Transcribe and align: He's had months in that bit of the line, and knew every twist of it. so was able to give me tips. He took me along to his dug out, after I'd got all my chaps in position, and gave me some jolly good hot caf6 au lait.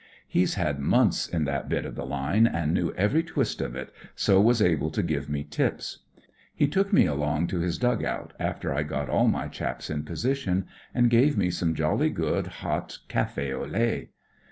He's 0.27 0.55
had 0.55 0.79
months 0.79 1.27
in 1.29 1.43
that 1.43 1.69
bit 1.69 1.85
of 1.85 1.93
the 1.93 2.07
line, 2.07 2.47
and 2.47 2.73
knew 2.73 2.91
every 2.95 3.21
twist 3.21 3.61
of 3.61 3.75
it. 3.75 3.93
so 4.15 4.41
was 4.41 4.59
able 4.59 4.89
to 4.89 5.03
give 5.03 5.29
me 5.29 5.43
tips. 5.43 5.99
He 6.55 6.67
took 6.67 6.91
me 6.91 7.05
along 7.05 7.45
to 7.49 7.59
his 7.59 7.77
dug 7.77 8.03
out, 8.03 8.33
after 8.39 8.73
I'd 8.73 8.87
got 8.89 9.09
all 9.09 9.27
my 9.27 9.47
chaps 9.47 9.91
in 9.91 10.01
position, 10.01 10.65
and 10.91 11.11
gave 11.11 11.37
me 11.37 11.51
some 11.51 11.75
jolly 11.75 12.09
good 12.09 12.47
hot 12.65 12.97
caf6 13.09 13.53
au 13.53 13.65
lait. 13.67 14.09